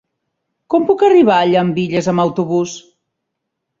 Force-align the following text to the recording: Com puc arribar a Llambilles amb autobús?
Com 0.73 0.87
puc 0.91 1.03
arribar 1.09 1.37
a 1.41 1.49
Llambilles 1.51 2.11
amb 2.15 2.25
autobús? 2.25 2.77